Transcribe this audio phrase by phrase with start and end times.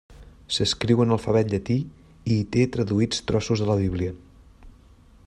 [0.55, 4.19] S'escriu en alfabet llatí i hi té traduïts trossos de la Bíblia.